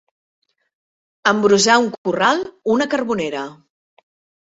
[1.33, 2.45] Embrossar un corral,
[2.79, 3.49] una carbonera.